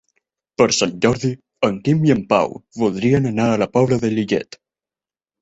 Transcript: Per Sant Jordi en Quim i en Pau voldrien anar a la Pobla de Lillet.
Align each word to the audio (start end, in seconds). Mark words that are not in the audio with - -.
Per 0.59 0.65
Sant 0.77 0.95
Jordi 1.05 1.29
en 1.67 1.77
Quim 1.89 2.01
i 2.07 2.15
en 2.15 2.23
Pau 2.33 2.57
voldrien 2.85 3.29
anar 3.33 3.47
a 3.51 3.61
la 3.65 3.69
Pobla 3.79 4.01
de 4.07 4.13
Lillet. 4.17 4.61